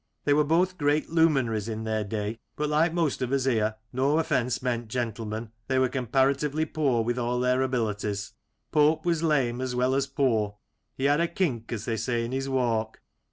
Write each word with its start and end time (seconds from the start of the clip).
They 0.23 0.33
were 0.33 0.43
both 0.43 0.79
great 0.79 1.11
luminaries 1.11 1.69
in 1.69 1.83
their 1.83 2.03
day; 2.03 2.39
but 2.55 2.69
like 2.69 2.91
most 2.91 3.21
of 3.21 3.31
us 3.31 3.45
here— 3.45 3.75
no 3.93 4.17
offence 4.17 4.63
meant, 4.63 4.87
gentlemen— 4.87 5.51
they 5.67 5.77
were 5.77 5.89
comparatively 5.89 6.65
poor 6.65 7.03
with 7.03 7.19
all 7.19 7.39
their 7.39 7.61
abilities. 7.61 8.33
Pope 8.71 9.05
was 9.05 9.21
lame 9.21 9.61
as 9.61 9.75
well 9.75 9.93
as 9.93 10.07
poor, 10.07 10.55
he 10.95 11.03
had 11.05 11.21
a 11.21 11.27
kinck, 11.27 11.71
as 11.71 11.85
they 11.85 11.97
say, 11.97 12.25
in 12.25 12.31
his 12.31 12.49
walk. 12.49 12.99